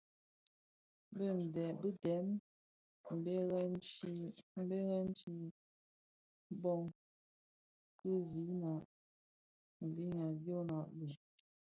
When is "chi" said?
5.17-5.33